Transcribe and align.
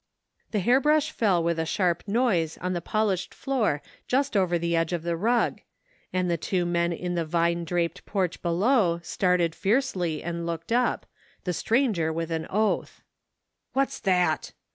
The 0.49 0.61
hairbrush 0.61 1.11
fell 1.11 1.43
with 1.43 1.59
a 1.59 1.65
sharp 1.67 2.05
noise 2.07 2.57
on 2.57 2.73
the 2.73 2.81
polished 2.81 3.35
floor 3.35 3.83
just 4.07 4.35
over 4.35 4.57
the 4.57 4.75
edge 4.75 4.93
of 4.93 5.03
the 5.03 5.15
rug, 5.15 5.61
and 6.11 6.27
the 6.27 6.37
two 6.39 6.65
men 6.65 6.91
in 6.91 7.13
the 7.13 7.23
vine 7.23 7.65
draped 7.65 8.03
porch 8.07 8.41
below 8.41 8.99
started 9.03 9.53
fiercely 9.53 10.23
and 10.23 10.43
looked 10.47 10.71
up, 10.71 11.05
the 11.43 11.53
stranger 11.53 12.11
with 12.11 12.31
an 12.31 12.47
oath. 12.49 13.03
"What's 13.73 13.99
that?" 13.99 14.53